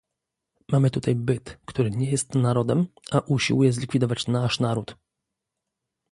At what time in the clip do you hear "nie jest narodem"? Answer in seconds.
1.91-2.87